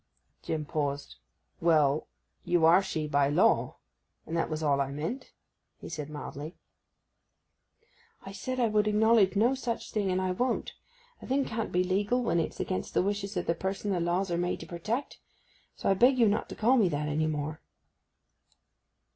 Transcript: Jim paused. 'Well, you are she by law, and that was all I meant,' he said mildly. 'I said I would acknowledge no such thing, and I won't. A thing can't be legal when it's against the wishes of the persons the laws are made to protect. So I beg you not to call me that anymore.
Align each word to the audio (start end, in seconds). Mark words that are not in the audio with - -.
Jim 0.41 0.65
paused. 0.65 1.17
'Well, 1.59 2.07
you 2.43 2.65
are 2.65 2.81
she 2.81 3.05
by 3.07 3.29
law, 3.29 3.75
and 4.25 4.35
that 4.35 4.49
was 4.49 4.63
all 4.63 4.81
I 4.81 4.89
meant,' 4.89 5.31
he 5.79 5.89
said 5.89 6.09
mildly. 6.09 6.55
'I 8.25 8.31
said 8.31 8.59
I 8.59 8.67
would 8.67 8.87
acknowledge 8.87 9.35
no 9.35 9.53
such 9.53 9.91
thing, 9.91 10.09
and 10.11 10.19
I 10.19 10.31
won't. 10.31 10.73
A 11.21 11.27
thing 11.27 11.45
can't 11.45 11.71
be 11.71 11.83
legal 11.83 12.23
when 12.23 12.39
it's 12.39 12.59
against 12.59 12.95
the 12.95 13.03
wishes 13.03 13.37
of 13.37 13.45
the 13.45 13.53
persons 13.53 13.93
the 13.93 13.99
laws 13.99 14.31
are 14.31 14.39
made 14.39 14.59
to 14.61 14.65
protect. 14.65 15.19
So 15.75 15.87
I 15.87 15.93
beg 15.93 16.17
you 16.17 16.27
not 16.27 16.49
to 16.49 16.55
call 16.55 16.77
me 16.77 16.89
that 16.89 17.07
anymore. 17.07 17.61